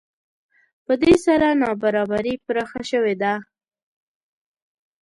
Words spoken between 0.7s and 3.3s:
په دې سره نابرابري پراخه شوې